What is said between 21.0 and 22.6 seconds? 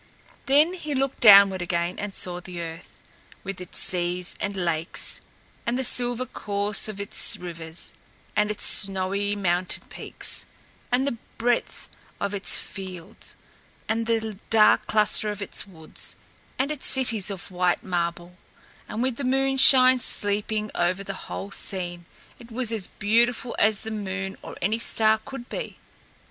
the whole scene, it